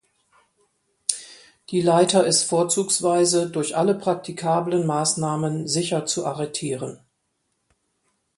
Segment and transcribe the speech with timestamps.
[1.69, 6.99] Die Leiter ist vorzugsweise durch alle praktikablen Maßnahmen sicher zu arretieren.